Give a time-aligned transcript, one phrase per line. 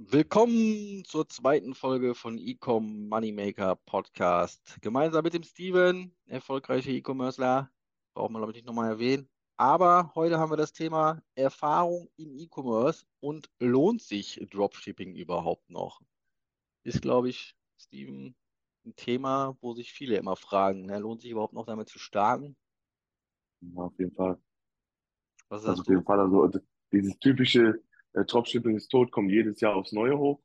[0.00, 4.78] Willkommen zur zweiten Folge von Ecom Moneymaker Podcast.
[4.80, 7.68] Gemeinsam mit dem Steven, erfolgreicher E-Commercer,
[8.14, 9.28] braucht man glaube ich nicht nochmal erwähnen.
[9.56, 16.00] Aber heute haben wir das Thema Erfahrung im E-Commerce und lohnt sich Dropshipping überhaupt noch?
[16.84, 18.36] Ist, glaube ich, Steven,
[18.86, 21.00] ein Thema, wo sich viele immer fragen, ne?
[21.00, 22.56] lohnt sich überhaupt noch damit zu starten?
[23.62, 24.40] Ja, auf jeden Fall.
[25.48, 26.04] Was Also sagst auf jeden?
[26.04, 26.48] Fall, also
[26.92, 27.82] dieses typische
[28.14, 30.40] äh, Dropshipping ist tot, kommt jedes Jahr aufs Neue hoch.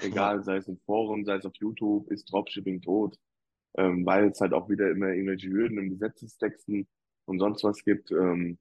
[0.00, 3.18] Egal, sei es im Forum, sei es auf YouTube, ist Dropshipping tot.
[3.74, 6.86] Ähm, weil es halt auch wieder immer irgendwelche Hürden im Gesetzestexten
[7.26, 8.10] und sonst was gibt.
[8.10, 8.58] Ähm,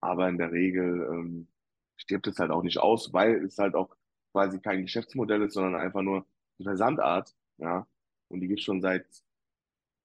[0.00, 1.48] aber in der Regel ähm,
[1.96, 3.96] stirbt es halt auch nicht aus, weil es halt auch
[4.32, 6.26] quasi kein Geschäftsmodell ist, sondern einfach nur
[6.58, 7.34] eine Versandart.
[7.58, 7.86] Ja,
[8.28, 9.06] und die gibt schon seit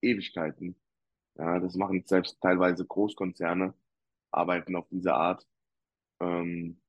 [0.02, 0.76] Ewigkeiten.
[1.38, 3.74] Ja, das machen selbst teilweise Großkonzerne,
[4.32, 5.46] arbeiten auf diese Art.
[6.22, 6.80] Ähm,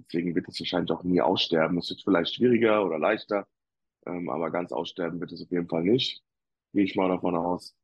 [0.00, 1.78] Deswegen wird es wahrscheinlich auch nie aussterben.
[1.78, 3.46] Es wird vielleicht schwieriger oder leichter,
[4.06, 6.22] ähm, aber ganz aussterben wird es auf jeden Fall nicht.
[6.72, 7.76] Gehe ich mal davon aus.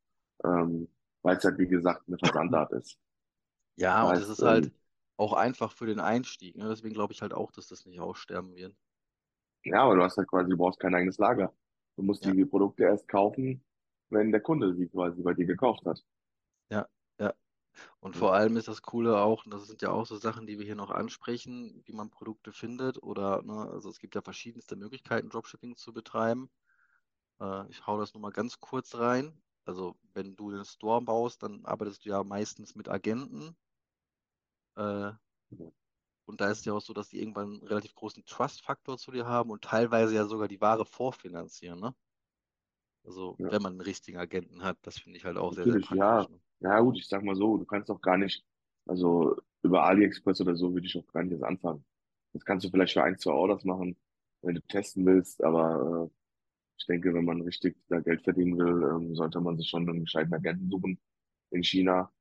[0.45, 0.89] Ähm,
[1.23, 2.99] weil es halt, wie gesagt, eine Versandart ist.
[3.75, 4.73] Ja, und es ist halt ähm,
[5.17, 6.55] auch einfach für den Einstieg.
[6.57, 6.69] Ne?
[6.69, 8.75] Deswegen glaube ich halt auch, dass das nicht aussterben wird.
[9.63, 11.53] ja, aber du hast halt quasi, du brauchst kein eigenes Lager.
[11.95, 13.63] Du musst Ja, die Produkte erst kaufen,
[14.09, 16.03] wenn der Kunde sie quasi bei dir gekauft hat.
[17.99, 20.57] Und vor allem ist das Coole auch, und das sind ja auch so Sachen, die
[20.59, 24.75] wir hier noch ansprechen, wie man Produkte findet oder, ne, also es gibt ja verschiedenste
[24.75, 26.49] Möglichkeiten, Dropshipping zu betreiben.
[27.41, 29.41] Äh, ich hau das nur mal ganz kurz rein.
[29.65, 33.57] Also wenn du den Store baust, dann arbeitest du ja meistens mit Agenten.
[34.75, 35.13] Äh,
[36.25, 39.11] und da ist es ja auch so, dass die irgendwann einen relativ großen Trust-Faktor zu
[39.11, 41.93] dir haben und teilweise ja sogar die Ware vorfinanzieren, ne?
[43.03, 45.77] Also ja, wenn man einen richtigen Agenten hat, das finde ich halt auch sehr, sehr
[45.77, 46.29] natürlich, praktisch, ja.
[46.29, 46.41] ne?
[46.59, 48.45] Ja, gut, ich sag mal so, du kannst auch gar nicht,
[48.85, 51.85] also über AliExpress oder so würde ich auch gar nicht erst anfangen.
[52.33, 53.97] Das kannst du vielleicht für ein, zwei Orders machen,
[54.41, 56.15] wenn du testen willst, aber äh,
[56.77, 60.01] Ich denke, wenn man richtig da Geld verdienen will, ähm, sollte man sich schon einen
[60.05, 60.99] gescheiten Agenten suchen
[61.51, 62.11] in China.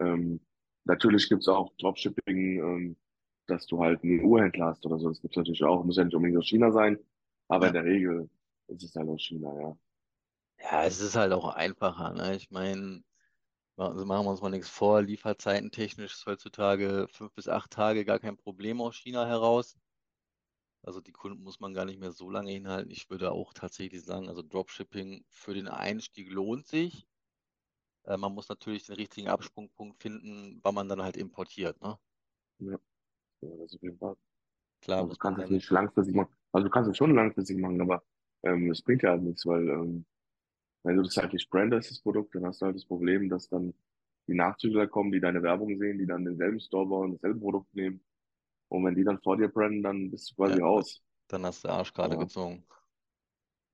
[0.00, 0.40] Ähm,
[0.84, 2.96] natürlich gibt's auch Dropshipping, ähm,
[3.48, 5.08] dass du halt einen EU-Händler hast oder so.
[5.10, 5.84] Das gibt's natürlich auch.
[5.84, 6.98] Muss ja nicht unbedingt aus China sein,
[7.48, 7.74] aber in Ja.
[7.74, 8.30] der Regel
[8.68, 9.78] ist es halt aus China, ja.
[10.62, 12.36] Ja, es ist halt auch einfacher, ne?
[12.36, 13.02] Ich meine,
[13.76, 18.04] also machen wir uns mal nichts vor, Lieferzeiten technisch ist heutzutage fünf bis acht Tage
[18.04, 19.76] gar kein Problem aus China heraus.
[20.82, 22.90] Also die Kunden muss man gar nicht mehr so lange hinhalten.
[22.90, 27.06] Ich würde auch tatsächlich sagen, also Dropshipping für den Einstieg lohnt sich.
[28.04, 31.98] Äh, man muss natürlich den richtigen Absprungpunkt finden, wann man dann halt importiert, ne?
[32.58, 32.78] Ja,
[33.42, 34.16] ja, das auf jeden Fall.
[34.80, 36.34] Klar Also du muss man kannst es dann, nicht langfristig machen.
[36.52, 38.02] Also du kannst es schon langfristig machen, aber
[38.44, 40.04] ähm, es bringt ja halt nichts, weil ähm,
[40.82, 43.48] wenn du das halt nicht brandest, das Produkt, dann hast du halt das Problem, dass
[43.48, 43.74] dann
[44.28, 48.02] die Nachzügler kommen, die deine Werbung sehen, die dann denselben Store bauen, dasselbe Produkt nehmen
[48.68, 51.02] Und wenn die dann vor dir brennen, dann bist du ja, quasi raus.
[51.28, 52.66] dann hast du Arsch gerade Ja, gezogen.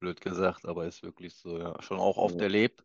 [0.00, 1.80] Blöd gesagt, aber ist wirklich so, ja.
[1.82, 2.84] Schon auch oft ja, erlebt,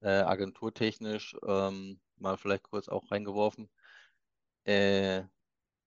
[0.00, 3.70] äh, agenturtechnisch, ähm, mal vielleicht kurz auch reingeworfen.
[4.64, 5.24] Äh,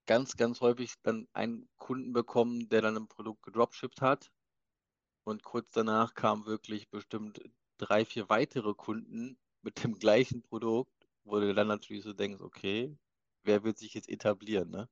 [0.07, 4.31] ganz, ganz häufig dann einen Kunden bekommen, der dann ein Produkt gedropshippt hat
[5.23, 7.41] und kurz danach kamen wirklich bestimmt
[7.81, 10.93] drei, vier weitere Kunden mit dem gleichen Produkt,
[11.23, 12.95] wo du dann natürlich so denkst, okay,
[13.43, 14.89] wer wird sich jetzt etablieren, ne?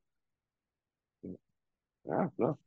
[2.04, 2.58] ja, klar.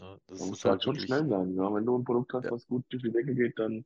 [0.00, 1.54] Ja, Da Das du halt halt schon schnell sein.
[1.54, 3.84] Ja, wenn du ein Produkt hast, ja, was gut durch die Decke geht, dann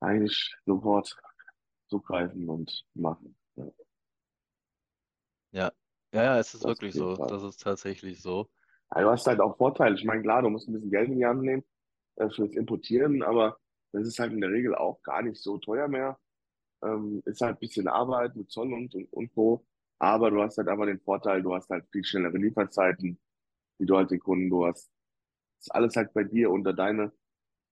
[0.00, 1.16] eigentlich sofort
[1.88, 3.36] zugreifen und machen.
[3.56, 3.64] Ja,
[5.52, 5.72] ja,
[6.12, 7.16] ja, ja, es ist das wirklich so.
[7.16, 7.28] Fall.
[7.28, 8.48] Das ist tatsächlich so.
[8.90, 9.94] Also du hast halt auch Vorteile.
[9.96, 11.64] Ich meine, klar, du musst ein bisschen Geld in die Hand nehmen
[12.18, 13.58] äh, fürs Importieren, aber
[13.92, 16.18] das ist halt in der Regel auch gar nicht so teuer mehr.
[16.82, 19.64] Ähm, ist halt ein bisschen Arbeit mit Zoll und, und, und Co.
[19.98, 23.18] Aber du hast halt einfach den Vorteil, du hast halt viel schnellere Lieferzeiten,
[23.80, 24.90] die du halt den Kunden, du hast
[25.60, 27.12] ist alles halt bei dir unter deine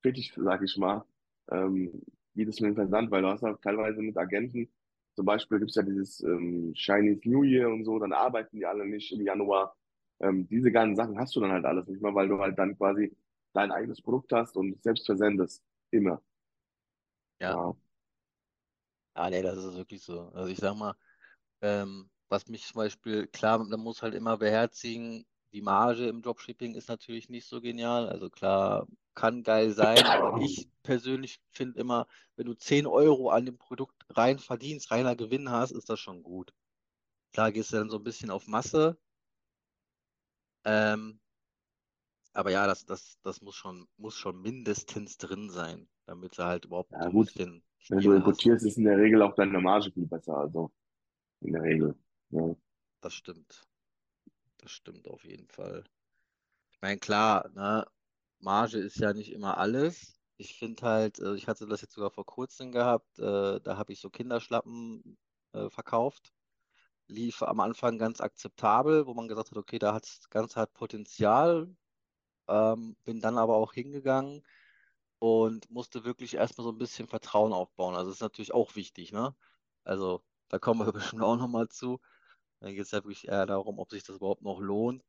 [0.02, 1.04] Fetisch, sag ich mal,
[1.50, 2.02] ähm,
[2.34, 4.68] jedes Mal interessant, weil du hast halt teilweise mit Agenten,
[5.16, 8.86] zum Beispiel gibt's ja dieses ähm, Chinese New Year und so, dann arbeiten die alle
[8.86, 9.76] nicht im Januar.
[10.20, 12.76] Ähm, diese ganzen Sachen hast du dann halt alles nicht mehr, weil du halt dann
[12.76, 13.16] quasi
[13.56, 15.62] dein eigenes Produkt hast und selbst versendest.
[15.90, 16.22] Immer.
[17.40, 17.76] Ja, Ja,
[19.14, 20.30] ah, nee, das ist wirklich so.
[20.34, 20.94] Also ich sag mal,
[21.62, 26.74] ähm, was mich zum Beispiel, klar, man muss halt immer beherzigen, die Marge im Dropshipping
[26.74, 28.08] ist natürlich nicht so genial.
[28.08, 32.06] Also klar, kann geil sein, aber ich persönlich finde immer,
[32.36, 36.22] wenn du 10 Euro an dem Produkt rein verdienst, reiner Gewinn hast, ist das schon
[36.22, 36.52] gut.
[37.32, 38.98] Klar gehst du dann so ein bisschen auf Masse,
[40.64, 41.20] ähm,
[42.36, 46.64] aber ja, das, das, das muss schon, muss schon mindestens drin sein, damit du halt
[46.66, 47.32] überhaupt ja gut.
[47.34, 48.14] bisschen Wenn du hast.
[48.14, 50.72] importierst, ist in der Regel auch deine Marge viel besser, also
[51.42, 51.96] in der Regel.
[52.30, 52.56] Ja,
[53.00, 53.66] Das stimmt.
[54.58, 55.84] Das stimmt auf jeden Fall.
[56.72, 57.86] Ich meine, klar, ne,
[58.40, 60.20] Marge ist ja nicht immer alles.
[60.38, 63.92] Ich finde halt, äh, ich hatte das jetzt sogar vor kurzem gehabt, äh, da habe
[63.92, 65.18] ich so Kinderschlappen
[65.54, 66.32] äh, verkauft.
[67.08, 70.74] Lief am Anfang ganz akzeptabel, wo man gesagt hat, okay, da hat das Ganze hat
[70.74, 71.74] Potenzial.
[72.48, 74.42] Ähm, bin dann aber auch hingegangen
[75.18, 77.94] und musste wirklich erstmal so ein bisschen Vertrauen aufbauen.
[77.94, 79.34] Also das ist natürlich auch wichtig, ne?
[79.84, 82.00] Also da kommen wir bestimmt auch nochmal zu.
[82.60, 85.04] Dann geht es ja wirklich eher darum, ob sich das überhaupt noch lohnt.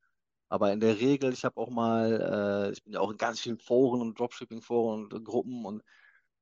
[0.50, 3.40] Aber in der Regel, ich habe auch mal, äh, ich bin ja auch in ganz
[3.42, 5.84] vielen Foren und Dropshipping-Foren und Gruppen und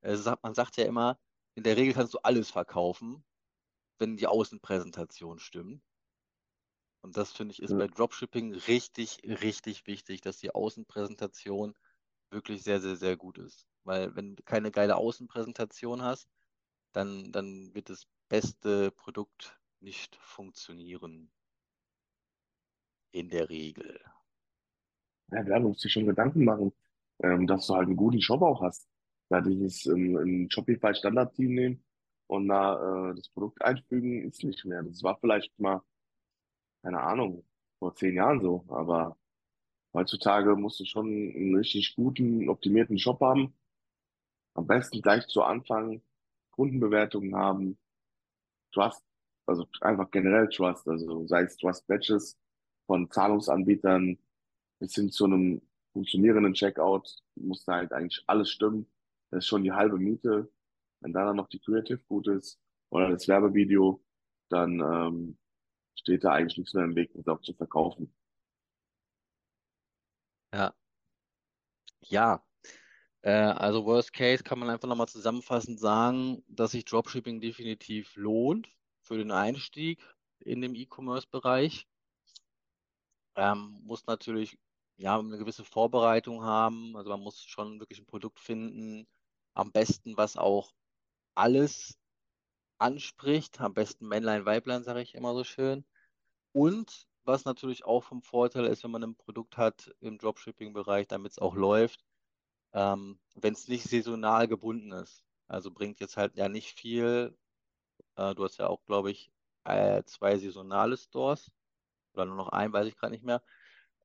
[0.02, 1.20] äh, man sagt ja immer,
[1.56, 3.26] in der Regel kannst du alles verkaufen,
[4.00, 5.82] wenn die Außenpräsentation stimmt.
[7.06, 11.76] Und das finde ich ist Ja, bei Dropshipping richtig, richtig wichtig, dass die Außenpräsentation
[12.32, 13.68] wirklich sehr, sehr, sehr gut ist.
[13.84, 16.28] Weil wenn du keine geile Außenpräsentation hast,
[16.94, 21.32] dann, dann wird das beste Produkt nicht funktionieren.
[23.12, 24.00] In der Regel.
[25.32, 26.74] ja, da musst du dir schon Gedanken machen,
[27.24, 28.88] ähm, dass du halt einen guten Shop auch hast.
[29.30, 31.84] Da dieses ähm, ein Shopify Standard-Team nehmen
[32.28, 34.84] und da äh, das Produkt einfügen, ist nicht mehr.
[34.84, 35.82] Das war vielleicht mal,
[36.86, 37.44] keine Ahnung,
[37.80, 39.18] vor zehn Jahren so, aber
[39.92, 43.56] heutzutage musst du schon einen richtig guten, optimierten Shop haben.
[44.54, 46.04] Am besten gleich zu Anfang
[46.52, 47.80] Kundenbewertungen haben,
[48.72, 49.04] Trust,
[49.48, 52.38] also einfach generell Trust, also sei es Trust Badges
[52.86, 54.20] von Zahlungsanbietern
[54.78, 58.86] bis hin zu einem funktionierenden Checkout, muss da halt eigentlich alles stimmen.
[59.32, 60.52] Das ist schon die halbe Miete.
[61.00, 62.60] Wenn dann noch die Creative gut ist
[62.92, 64.04] oder das Werbevideo,
[64.50, 65.38] dann ähm,
[65.96, 68.14] steht da eigentlich nichts mehr im Weg, das auch zu verkaufen.
[70.54, 70.74] Ja,
[72.10, 72.44] ja.
[73.22, 78.70] Äh, also Worst Case kann man einfach nochmal zusammenfassend sagen, dass sich Dropshipping definitiv lohnt
[79.02, 80.02] für den Einstieg
[80.40, 81.88] in dem E-Commerce-Bereich.
[83.36, 84.58] Ähm, muss natürlich
[84.98, 86.96] ja eine gewisse Vorbereitung haben.
[86.96, 89.08] Also man muss schon wirklich ein Produkt finden,
[89.54, 90.74] am besten was auch
[91.36, 91.98] alles
[92.80, 95.86] anspricht, am besten Männlein, Weiblein, sage ich immer so schön.
[96.54, 101.34] Und was natürlich auch vom Vorteil ist, wenn man ein Produkt hat im Dropshipping-Bereich, damit
[101.34, 102.06] es auch läuft,
[102.74, 105.26] ähm, wenn es nicht saisonal gebunden ist.
[105.48, 107.38] Also bringt jetzt halt ja nicht viel.
[108.16, 109.32] Äh, du hast ja auch, glaube ich,
[109.66, 111.52] äh, zwei saisonale Stores
[112.14, 113.44] oder nur noch einen, weiß ich gerade nicht mehr.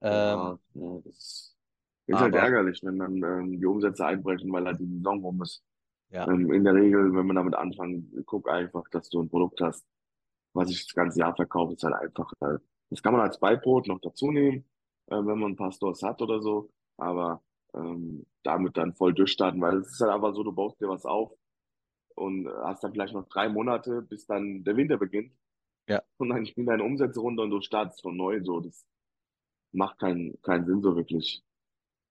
[0.02, 1.56] Ähm, Ja, ja, das
[2.06, 5.64] ist halt ärgerlich, wenn dann ähm, die Umsätze einbrechen, weil halt die Saison rum ist.
[6.10, 9.60] Ja, Ähm, in der Regel, wenn man damit anfängt, guck einfach, dass du ein Produkt
[9.60, 9.86] hast,
[10.54, 12.32] was ich das ganze Jahr verkaufe, ist halt einfach.
[12.40, 12.58] Äh,
[12.90, 14.64] das kann man als Beibrot noch dazu nehmen,
[15.06, 17.42] äh, wenn man ein paar Stores hat oder so, aber
[17.74, 21.04] ähm, damit dann voll durchstarten, weil es ist halt einfach so, du baust dir was
[21.06, 21.32] auf
[22.16, 25.32] und hast dann vielleicht noch drei Monate, bis dann der Winter beginnt
[25.88, 28.86] ja, und dann gehen deine Umsätze runter und du startest von neu, so, das
[29.72, 31.44] macht keinen keinen Sinn so wirklich.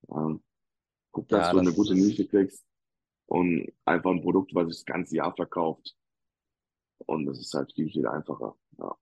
[0.09, 0.43] Ähm,
[1.11, 2.65] guck, dass ja, du eine das gute ist, Nische kriegst
[3.29, 5.95] und einfach ein Produkt, was sich das ganze Jahr verkauft
[7.05, 8.55] und das ist halt viel, viel einfacher.
[8.77, 8.95] Ja,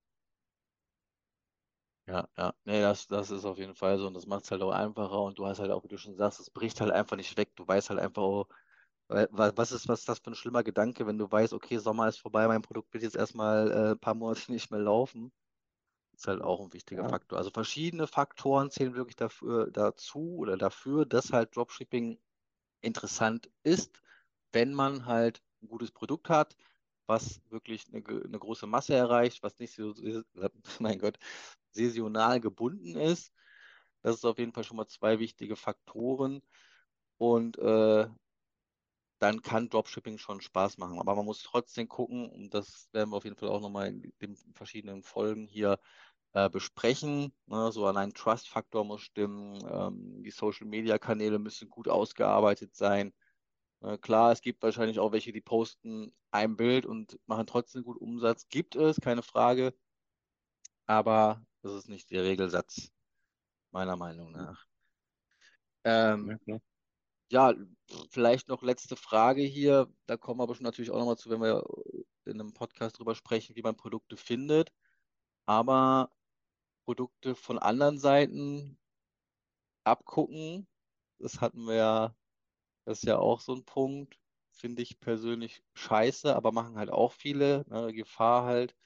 [2.07, 4.61] ja, ja, nee, das, das ist auf jeden Fall so und das macht es halt
[4.61, 7.17] auch einfacher und du hast halt auch, wie du schon sagst, es bricht halt einfach
[7.17, 7.55] nicht weg.
[7.55, 8.45] Du weißt halt einfach, oh,
[9.09, 12.19] was ist, was ist das für ein schlimmer Gedanke, wenn du weißt, okay, Sommer ist
[12.19, 15.31] vorbei, mein Produkt wird jetzt erstmal äh, ein paar Monate nicht mehr laufen.
[16.13, 17.37] Ist halt auch ein wichtiger ja, Faktor.
[17.37, 22.19] Also verschiedene Faktoren zählen wirklich dafür, dazu oder dafür, dass halt Dropshipping
[22.81, 24.01] interessant ist,
[24.51, 26.55] wenn man halt ein gutes Produkt hat,
[27.07, 29.93] was wirklich eine, eine große Masse erreicht, was nicht so,
[30.79, 31.17] mein Gott,
[31.71, 33.31] saisonal gebunden ist.
[34.03, 36.41] Das ist auf jeden Fall schon mal zwei wichtige Faktoren.
[37.17, 38.07] Und äh,
[39.19, 40.99] dann kann Dropshipping schon Spaß machen.
[40.99, 44.13] Aber man muss trotzdem gucken, und das werden wir auf jeden Fall auch nochmal in
[44.21, 45.79] den verschiedenen Folgen hier
[46.33, 47.33] äh, besprechen.
[47.47, 47.71] Ne?
[47.71, 53.13] So allein Trust-Faktor muss stimmen, ähm, die Social-Media-Kanäle müssen gut ausgearbeitet sein.
[53.81, 57.97] Äh, klar, es gibt wahrscheinlich auch welche, die posten ein Bild und machen trotzdem gut
[57.97, 58.47] Umsatz.
[58.49, 59.73] Gibt es, keine Frage,
[60.85, 62.91] aber das ist nicht der Regelsatz,
[63.71, 64.65] meiner Meinung nach.
[65.83, 66.39] Ähm.
[67.29, 67.53] Ja,
[68.09, 69.91] vielleicht noch letzte Frage hier.
[70.05, 71.61] Da kommen wir aber schon natürlich auch nochmal zu, wenn wir
[72.23, 74.71] in einem Podcast drüber sprechen, wie man Produkte findet.
[75.45, 76.09] Aber
[76.85, 78.79] Produkte von anderen Seiten
[79.83, 80.67] abgucken,
[81.19, 82.15] das hatten wir ja,
[82.87, 84.17] das ist ja auch so ein Punkt,
[84.49, 87.65] finde ich persönlich scheiße, aber machen halt auch viele.
[87.67, 87.91] Ne?
[87.93, 88.77] Gefahr halt,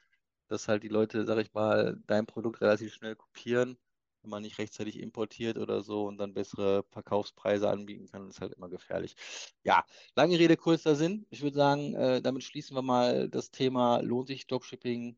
[0.47, 3.77] dass halt die Leute, sag ich mal, dein Produkt relativ schnell kopieren,
[4.23, 8.53] wenn man nicht rechtzeitig importiert oder so und dann bessere Verkaufspreise anbieten kann, ist halt
[8.53, 9.15] immer gefährlich.
[9.63, 11.27] Ja, lange Rede, kurzer Sinn.
[11.29, 15.15] Ich würde sagen, äh, damit schließen wir mal das Thema lohnt sich Dropshipping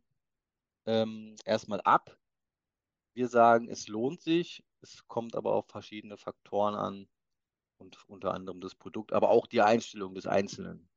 [0.88, 2.18] ähm, erstmal ab.
[3.13, 4.66] Wir sagen, es lohnt sich.
[4.82, 7.08] Es kommt aber auf verschiedene Faktoren an
[7.84, 10.90] und unter anderem das Produkt, aber auch die Einstellung des Einzelnen.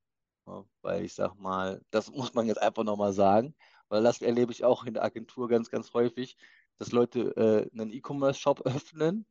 [0.46, 3.54] Ja, weil ich sag mal, das muss man jetzt einfach nochmal sagen,
[3.88, 6.36] weil das erlebe ich auch in der Agentur ganz, ganz häufig,
[6.78, 9.26] dass Leute äh, einen E-Commerce-Shop öffnen.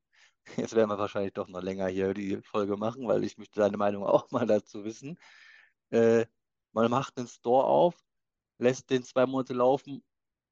[0.58, 3.78] Jetzt werden wir wahrscheinlich doch noch länger hier die Folge machen, weil ich möchte deine
[3.78, 5.18] Meinung auch mal dazu wissen.
[5.90, 6.26] Äh,
[6.74, 7.96] man macht einen Store auf,
[8.58, 10.04] lässt den zwei Monate laufen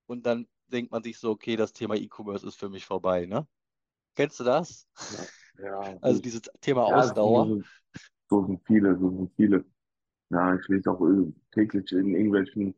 [0.08, 3.48] und dann denkt man sich so, okay, das Thema E-Commerce ist für mich vorbei, ne?
[4.16, 4.88] Kennst du das?
[5.12, 5.26] Ja,
[5.58, 6.00] ja.
[6.02, 7.56] Also dieses Thema Ja, Ausdauer.
[7.56, 7.64] so,
[8.30, 9.66] so sind viele, so sind viele.
[10.32, 12.76] Ja, ich lese auch äh, täglich in irgendwelchen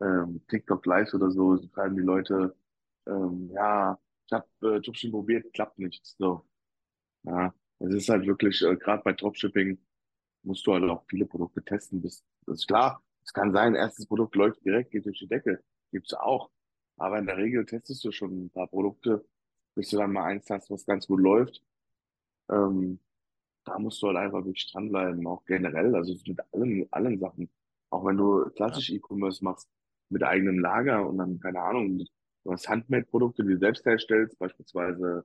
[0.00, 2.56] ähm, TikTok-Lives oder so, schreiben die Leute,
[3.06, 6.04] ähm, ja, ich habe äh, Dropshipping probiert, klappt nicht.
[6.18, 6.44] So,
[7.24, 9.78] ja, es ist halt wirklich, äh, gerade bei Dropshipping
[10.42, 12.02] musst du halt auch viele Produkte testen.
[12.02, 15.62] Das, das ist klar, es kann sein, erstes Produkt läuft direkt, geht durch die Decke,
[15.92, 16.50] gibt's auch.
[16.96, 19.24] Aber in der Regel testest du schon ein paar Produkte,
[19.74, 21.62] bis du dann mal eins hast, was ganz gut läuft.
[22.50, 23.00] Ähm,
[23.64, 27.50] da musst du halt einfach wirklich dranbleiben, auch generell, also mit allen, allen Sachen.
[27.90, 29.68] Auch wenn du Ja, klassisch E-Commerce machst,
[30.10, 31.98] mit eigenem Lager und dann, keine Ahnung,
[32.44, 35.24] du hast Handmade-Produkte, die du selbst herstellst, beispielsweise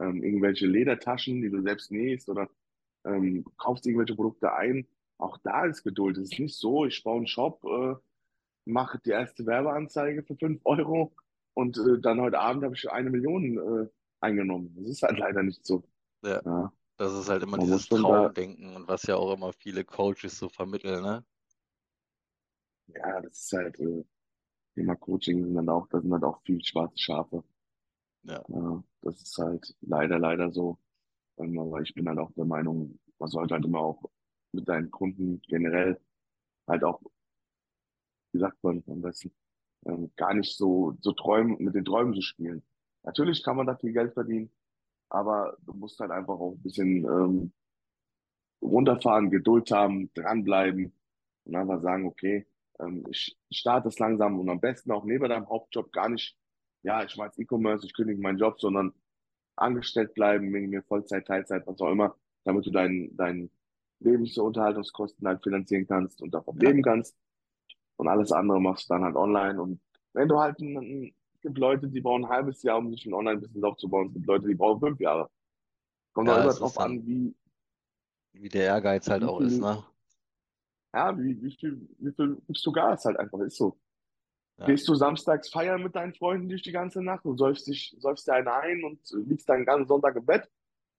[0.00, 2.48] ähm, irgendwelche Ledertaschen, die du selbst nähst oder
[3.04, 4.86] ähm, kaufst irgendwelche Produkte ein.
[5.18, 6.18] Auch da ist Geduld.
[6.18, 7.96] Es ist nicht so, ich baue einen Shop, äh,
[8.66, 11.14] mache die erste Werbeanzeige für 5 Euro
[11.54, 13.88] und äh, dann heute Abend habe ich eine Million äh,
[14.20, 14.74] eingenommen.
[14.78, 15.84] Das ist halt leider nicht so.
[16.24, 16.42] Ja.
[16.44, 19.52] Ja, Das ist halt immer man dieses schon da Traumdenken und was ja auch immer
[19.52, 21.24] viele Coaches so vermitteln, ne?
[22.86, 24.04] Ja, das ist halt, äh,
[24.74, 27.44] Thema Coaching sind dann auch, da sind halt auch viel schwarze Schafe.
[28.22, 30.78] Ja, Ja, das ist halt leider, leider so.
[31.38, 34.04] Ähm, aber ich bin halt auch der Meinung, man sollte halt immer auch
[34.52, 36.00] mit deinen Kunden generell
[36.68, 37.02] halt auch,
[38.32, 39.32] wie sagt man am besten,
[39.86, 42.62] ähm, gar nicht so, so träumen, mit den Träumen zu spielen.
[43.02, 44.50] Natürlich kann man da viel Geld verdienen,
[45.08, 47.52] aber du musst halt einfach auch ein bisschen ähm,
[48.62, 50.92] runterfahren, Geduld haben, dranbleiben
[51.44, 52.46] und einfach sagen, okay,
[52.80, 56.36] ähm, ich starte es langsam und am besten auch neben deinem Hauptjob gar nicht,
[56.82, 58.92] ja, ich mache jetzt E-Commerce, ich kündige meinen Job, sondern
[59.56, 63.50] angestellt bleiben, wegen mir Vollzeit, Teilzeit, was auch immer, damit du deinen deinen
[64.00, 67.16] Lebensunterhaltungskosten halt finanzieren kannst und davon leben kannst.
[67.96, 69.60] Und alles andere machst du dann halt online.
[69.60, 69.80] Und
[70.12, 73.14] wenn du halt, ein, ein, gibt Leute, die brauchen ein halbes Jahr, um sich ein
[73.14, 75.30] Online-Business aufzubauen, es gibt Leute, die brauchen fünf Jahre.
[76.12, 77.36] Kommt auch ja, immer es ist drauf dann, an, wie,
[78.32, 79.84] wie der Ehrgeiz halt wie auch ist, viel ne?
[80.94, 83.76] Ja, wie, wie viel, wie viel gibst du Gas halt einfach, ist so.
[84.58, 87.94] Ja, Gehst du samstags feiern mit deinen Freunden durch die ganze Nacht und säufst dich,
[87.98, 90.48] säufst dir einen ein und liegst dann den ganzen Sonntag im Bett?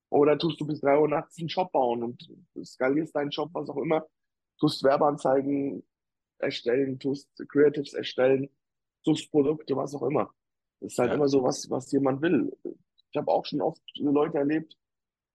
[0.09, 2.29] Oder tust du bis drei Uhr nachts einen Shop bauen und
[2.63, 4.05] skalierst deinen Shop, was auch immer,
[4.59, 5.83] tust Werbeanzeigen
[6.39, 8.49] erstellen, tust Creatives erstellen,
[9.05, 10.33] suchst Produkte, was auch immer.
[10.81, 12.51] Das ist halt ja, immer so was, was jemand will.
[13.11, 14.75] Ich habe auch schon oft Leute erlebt,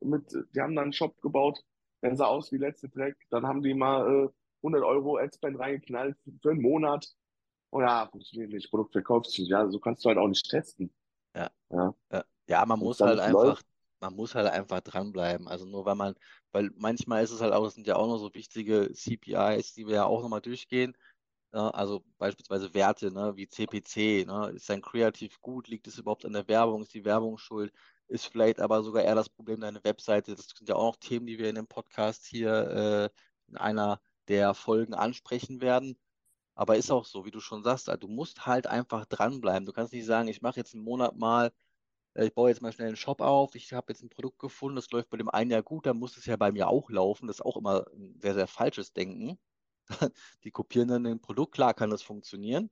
[0.00, 1.62] mit, die haben dann einen Shop gebaut,
[2.02, 3.16] der sah aus wie letzte Track.
[3.30, 4.28] Dann haben die mal äh,
[4.62, 7.06] 100 Euro Adspend reingeknallt für, für einen Monat.
[7.70, 9.42] Oh ja, funktioniert nicht, Produkt verkaufst du.
[9.42, 10.92] Ja, so kannst du halt auch nicht testen.
[11.34, 12.24] ja, Ja, ja.
[12.46, 13.66] Ja, man es muss halt einfach, läuft,
[14.00, 15.46] man muss halt einfach dranbleiben.
[15.46, 16.14] Also nur weil man,
[16.52, 19.86] weil manchmal ist es halt auch, das sind ja auch noch so wichtige CPIs, die
[19.86, 20.96] wir ja auch nochmal durchgehen.
[21.52, 26.24] Ja, also beispielsweise Werte, ne, wie CPC, ne, ist dein Kreativ gut, liegt es überhaupt
[26.24, 27.72] an der Werbung, ist die Werbung schuld,
[28.06, 30.36] ist vielleicht aber sogar eher das Problem deine Webseite.
[30.36, 34.00] Das sind ja auch noch Themen, die wir in dem Podcast hier äh, in einer
[34.28, 35.98] der Folgen ansprechen werden.
[36.54, 39.66] Aber ist auch so, wie du schon sagst, du musst halt einfach dranbleiben.
[39.66, 41.52] Du kannst nicht sagen, ich mache jetzt einen Monat mal,
[42.14, 44.76] äh, ich baue jetzt mal schnell einen Shop auf, ich habe jetzt ein Produkt gefunden,
[44.76, 47.26] das läuft bei dem einen ja gut, dann muss es ja bei mir auch laufen.
[47.28, 49.38] Das ist auch immer ein sehr, sehr falsches Denken.
[50.44, 52.70] Die kopieren dann ein Produkt, klar kann das funktionieren,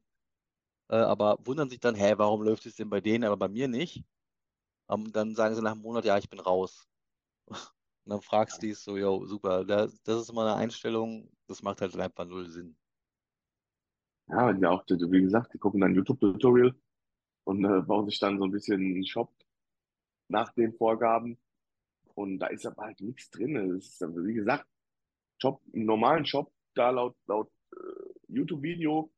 [0.89, 3.69] äh, aber wundern sich dann, hä, warum läuft es denn bei denen, aber bei mir
[3.69, 4.05] nicht?
[4.91, 6.89] Ähm, dann sagen sie nach einem Monat, ja, ich bin raus.
[8.05, 11.63] Und dann fragst du dich so, yo, super, das, das ist immer eine Einstellung, das
[11.63, 12.77] macht halt einfach null Sinn.
[14.29, 16.75] ja, die auch, wie gesagt, die gucken dann YouTube-Tutorial
[17.45, 19.33] und äh, bauen sich dann so ein bisschen einen Shop
[20.29, 21.39] nach den Vorgaben.
[22.15, 23.55] Und da ist aber halt nichts drin.
[23.55, 24.67] Das ist, wie gesagt,
[25.41, 27.79] Shop, einen normalen Shop, da laut, laut äh,
[28.29, 29.11] YouTube-Video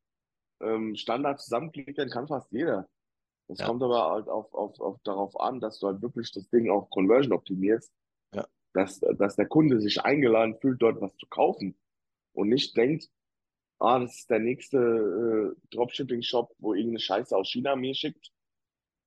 [0.61, 2.89] ähm, Standard zusammenklicken kann fast jeder.
[3.47, 6.49] Das Ja, kommt aber halt auf, auf, auf darauf an, dass du halt wirklich das
[6.49, 7.91] Ding auf Conversion optimierst,
[8.33, 11.77] ja, dass, dass der Kunde sich eingeladen fühlt, dort was zu kaufen
[12.33, 13.09] und nicht denkt,
[13.79, 18.31] ah, das ist der nächste äh, Dropshipping-Shop, wo irgendeine Scheiße aus China mir schickt.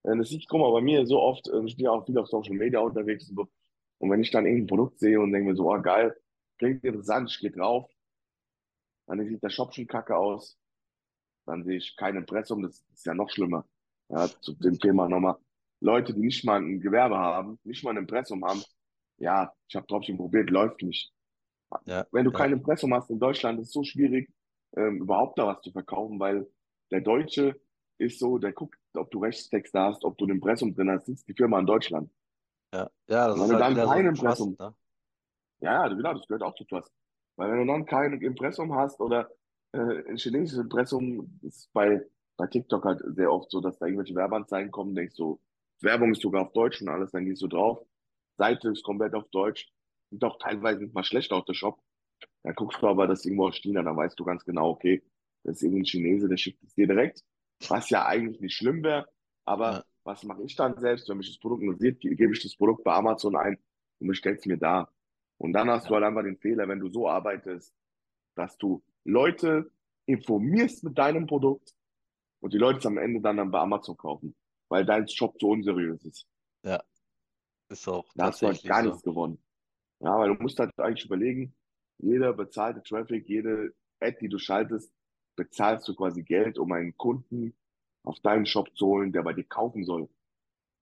[0.05, 2.19] Äh, das ist, guck mal, bei mir so oft, äh, ich bin ja auch viel
[2.19, 3.49] auf Social Media unterwegs und, so.
[3.99, 6.17] und wenn ich dann irgendein Produkt sehe und denke mir so, ah, geil,
[6.59, 7.91] klingt interessant, ich gehe drauf,
[9.07, 10.59] dann sieht der Shop schon kacke aus,
[11.47, 13.67] dann sehe ich kein Impressum, das ist ja noch schlimmer.
[14.09, 15.37] Ja, zu dem Thema nochmal.
[15.81, 18.63] Leute, die nicht mal ein Gewerbe haben, nicht mal ein Impressum haben,
[19.19, 21.13] ja, ich habe Dropshipping probiert, läuft nicht.
[21.87, 24.31] Ja, Wenn du ja, kein Impressum hast in Deutschland, ist es so schwierig,
[24.77, 26.47] ähm, überhaupt da was zu verkaufen, weil
[26.91, 27.61] der Deutsche
[27.99, 31.29] ist so, der guckt, ob du Rechtstexte hast, ob du ein Impressum drin hast, sitzt
[31.29, 32.11] die Firma in Deutschland.
[32.73, 32.91] ja.
[33.09, 34.75] Ja, das wenn ist du halt dann so kein ein Impressum Trust, ne?
[35.61, 36.93] Ja, ja, genau, das gehört auch zu Trust.
[37.37, 39.31] Weil wenn du dann kein Impressum hast oder
[39.73, 42.03] äh, ein chinesisches Impressum, ist bei,
[42.37, 45.41] bei TikTok halt sehr oft so, dass da irgendwelche Werbeanzeigen kommen, denkst du,
[45.81, 47.85] Werbung ist sogar auf Deutsch und alles, dann gehst du drauf.
[48.39, 49.69] Seite ist komplett auf Deutsch.
[50.11, 51.81] Sieht auch teilweise nicht mal schlecht aus, der Shop.
[52.43, 55.03] Dann guckst du aber, das irgendwo aus China, dann weißt du ganz genau, okay,
[55.45, 57.23] das ist irgendein Chinese, der schickt es dir direkt.
[57.69, 59.09] Was ja eigentlich nicht schlimm wäre,
[59.63, 62.43] Ja, aber was mache ich dann selbst, wenn mich das Produkt interessiert, ge- gebe ich
[62.43, 63.59] das Produkt bei Amazon ein
[64.01, 64.91] und bestelle es mir da.
[65.45, 67.71] Und dann hast du halt einfach den Fehler, wenn du so arbeitest,
[68.35, 69.71] dass du Leute
[70.07, 71.75] informierst mit deinem Produkt
[72.41, 74.35] und die Leute es am Ende dann, dann bei Amazon kaufen,
[74.71, 76.27] weil dein Shop so unseriös ist.
[76.65, 76.83] ja,
[77.69, 78.89] ist auch Da hast du halt gar so.
[78.89, 79.39] nichts gewonnen.
[80.01, 81.55] Ja, weil du musst halt eigentlich überlegen,
[81.99, 84.95] jeder bezahlte Traffic, jede Ad, die du schaltest,
[85.37, 87.55] bezahlst du quasi Geld, um einen Kunden
[88.03, 90.09] auf deinen Shop zu holen, der bei dir kaufen soll.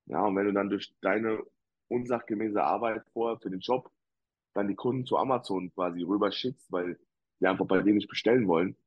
[0.05, 1.43] Ja, und wenn du dann durch deine
[1.89, 3.91] unsachgemäße Arbeit vorher für den Shop
[4.53, 6.99] dann die Kunden zu Amazon quasi rüberschickst, weil
[7.39, 8.77] die einfach bei dir nicht bestellen wollen,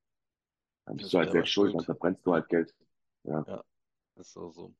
[0.84, 2.74] dann bist Ist du halt selbst schuld, dann verbrennst du halt Geld.
[3.24, 3.64] Ja, ja,
[4.16, 4.74] ist auch so.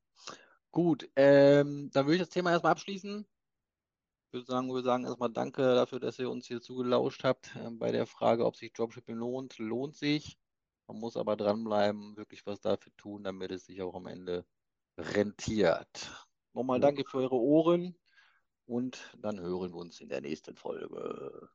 [0.71, 3.27] Gut, ähm, dann würde ich das Thema erstmal abschließen.
[4.27, 7.79] Ich würde sagen, wir sagen erstmal Danke dafür, dass ihr uns hier zugelauscht habt ähm,
[7.79, 9.59] bei der Frage, ob sich Dropshipping lohnt.
[9.59, 10.39] Lohnt sich.
[10.87, 14.45] Man muss aber dranbleiben, wirklich was dafür tun, damit es sich auch am Ende
[14.99, 16.11] rentiert.
[16.53, 16.87] Nochmal ja.
[16.87, 17.97] danke für eure Ohren
[18.67, 21.49] und dann hören wir uns in der nächsten Folge.